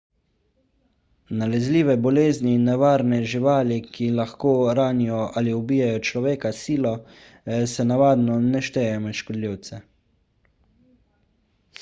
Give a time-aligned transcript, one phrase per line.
[1.41, 6.95] nalezljive bolezni in nevarne živali ki lahko ranijo ali ubijejo človeka s silo
[7.75, 9.81] se navadno ne štejejo med škodljivce